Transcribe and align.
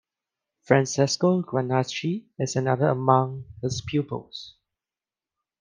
Francesco 0.63 1.43
Granacci 1.43 2.25
is 2.39 2.55
another 2.55 2.87
among 2.87 3.45
his 3.61 3.83
pupils. 3.85 4.55